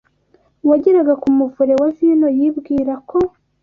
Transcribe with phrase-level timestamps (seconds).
[0.63, 3.17] uwageraga ku muvure wa vino yibwira ko